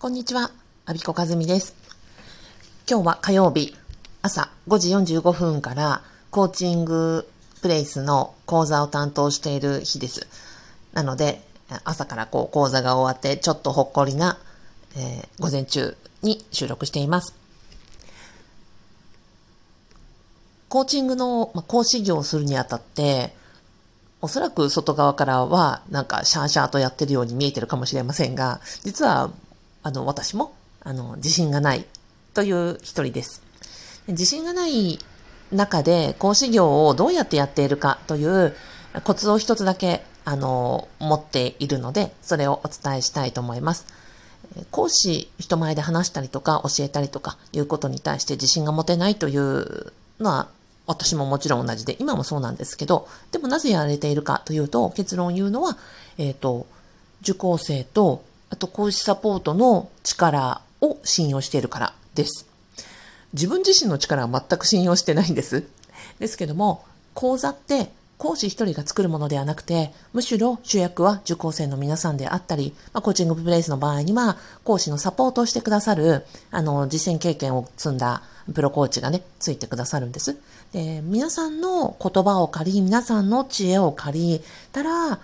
[0.00, 0.50] こんにちは、
[0.86, 1.74] アビコカズミです。
[2.88, 3.76] 今日は火曜日、
[4.22, 7.28] 朝5時45分からコーチング
[7.60, 10.26] プレイスの講座を担当している日です。
[10.94, 11.42] なので、
[11.84, 14.38] 朝からこう講座が終わってちょっとほっこりな、
[14.96, 17.34] えー、午前中に収録しています。
[20.70, 23.36] コーチングの、まあ講師業をするにあたって、
[24.22, 29.30] おそらく外側からはなんかシャーシャーとやってるように見えてるかもしれませんが、実は
[29.82, 31.86] あの私もあの自信がない
[32.34, 33.42] という一人です。
[34.08, 34.98] 自信がない
[35.52, 38.54] 中で講師業をどうやってやっているかという
[39.04, 43.86] コツを一つだけあの持っているので、それをお伝えしたいと思います。
[44.70, 50.48] 講師、人前で話したりとか教えたりとかいうことに対して自信が持てないというのは
[50.86, 55.78] 私ももちろん同じで、今もそうなんですけど、でもなぜやられているかというと、結論を言うのは、
[56.18, 56.66] えっ、ー、と、
[57.22, 62.46] 受講生と、あと講師サポートの力を信用しているからです。
[63.32, 65.64] 自分自身の力は全く信用してないんです。
[66.18, 78.22] ですけども、講座って講師一人が作るものではなくて、むしろ主役は受講生の皆さんであったり、まあ、コーチングプレイスの場合には、講師のサポートをしてくださる、あの、実践経験を積んだ
[78.52, 80.36] プロコーチがね、ついてくださるんです。
[80.74, 85.18] で、皆さんの言葉を借り、皆さんの知恵を借りたら、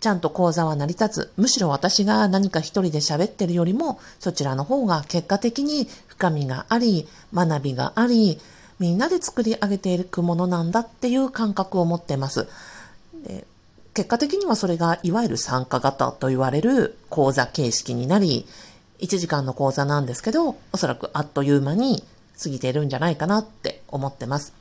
[0.00, 1.32] ちゃんと講座は成り立つ。
[1.36, 8.40] むしろ私が何か一人で喋ってるよりも、そちらの方が結果的に深みがあり、学びがあり、
[8.78, 12.48] みんなで作り上げていくものなんだっていう感覚を持ってます。
[13.26, 13.46] で
[13.92, 18.46] 結果的にはそれがいわゆる参加型と言われる講座形式になり、
[19.00, 22.02] 1時間の講座なんですけど、おそらくあっという間に
[22.42, 24.59] 過ぎているんじゃないかなって思ってます。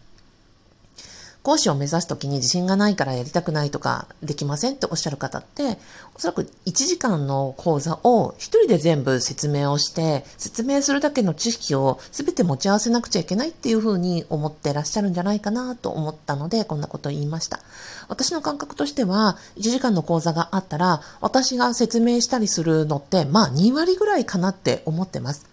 [1.42, 5.78] 講師を目指すときに自信がないからやりたくないとかできませんっておっしゃる方って、
[6.14, 17.62] おそらく1時間の講座を一人で全部説明をして、説明するだけの知識を全て持ち合わせなくちゃいけないっていうふうに思ってらっしゃるんじゃないかなと思ったので、こんなことを言いました。
[18.10, 25.46] 私の感覚としては、1時間の講座があったら、私が説明したりするのって、まあ2割ぐらいかなって思ってます。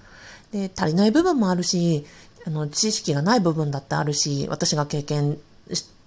[0.51, 2.05] で、足りない部分もあるし、
[2.45, 5.39] あの、知識がない部分だってあるし、私が経験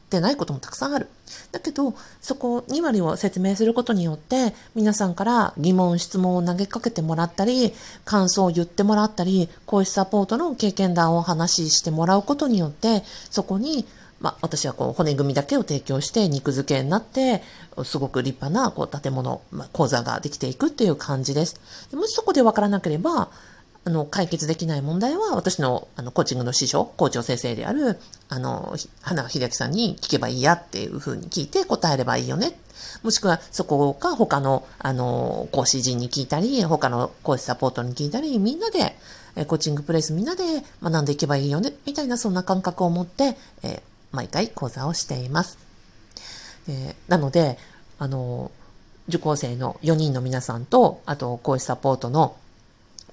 [0.10, 1.08] てないこともたくさんある。
[1.52, 7.74] だけど、そこ2割を説明することによって、皆さんから疑問、質問を投げかけてもらったり、
[8.06, 13.86] 感想を言ってもらったり、講師サポートの経験談を話してもらうことによって、そこに
[14.20, 17.42] まあ、私はこう骨組みだけを提供して肉付けになって、
[17.84, 21.60] すごく立派なこう建物、まあ、講座ができていくっていう感じです。
[21.90, 23.30] でもしそこでわからなければ、
[23.86, 32.60] あの、解決できない問題は、私の、あの、コーチングの師匠、校長先生である、あの、花秀明さんに聞けばいいやっていうふうに聞いて答えればいいよね。
[33.04, 38.96] もしくは、そこか他の、あの、講師陣に聞いたり、他の講師サポートに聞いたり、みんなで、
[39.36, 40.44] えコーチングプレイスみんなで
[40.84, 45.58] 学んでいけばいいよね、みたいな、そんな感覚を持って、え、毎回講座をしています。
[46.68, 47.58] え、なので、
[47.98, 48.52] あの、
[49.08, 52.36] 受講生の4人の皆さんと、あと、講師サポートの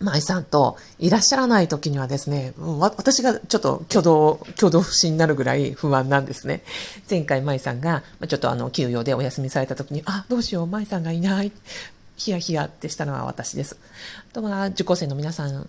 [0.00, 6.62] 舞さんといらっしゃらない時にはですね、私がちょっと挙動、挙動不審になるぐらい不安なんですね。
[7.08, 11.52] 前回舞さんが、ちょっとあの、休養でお休みされた時に、あ、どうしよう、舞さんがいない。
[12.16, 13.76] ヒヤヒヤってしたのは私です。
[14.30, 15.68] あとは、受講生の皆さん、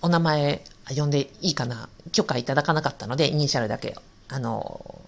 [0.00, 0.62] お名前
[0.94, 3.96] 呼んでいいかな許可いただかなかったので、イニシャルだけ、
[4.28, 5.00] あの、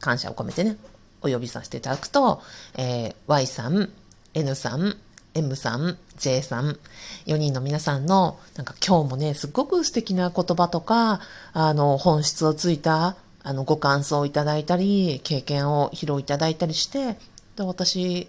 [0.00, 0.76] 感謝を込めてね、
[1.22, 2.42] お呼びさせていただくと、
[2.76, 3.90] えー、Y さん、
[4.34, 4.96] N さん、
[5.36, 6.78] M さん、J さん、
[7.26, 11.20] 4人の皆さんの、なんか今日もね、すごく素敵な言葉とか、
[11.52, 17.18] あの、本質をついた、あの、ご感想をいただいたり、経験を披露いただいたりして、
[17.56, 18.28] で私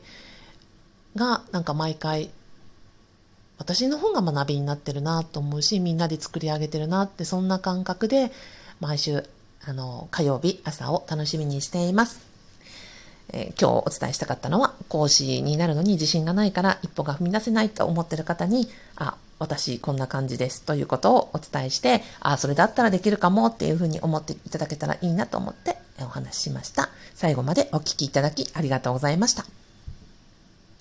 [1.16, 2.30] がなんか毎回、
[3.58, 8.32] 私の方が学びになってるなと思うし、みんなで作り上げてるなって、そんな感覚で、
[8.80, 9.24] 毎週、
[9.66, 12.27] あの、火曜日朝を楽しみにしています。
[13.34, 26.90] えー、今日お伝えしたかったのは、講師になるのに自信がないから一歩が踏み出せないと思ってる方に、あ、私こんな感じですということをお伝えして、あ、それだったらできるかもっていうふうに思っていただけたらいいなと思ってお話ししました。
[27.14, 29.67] 最後までお聴きいただきありがとうございました。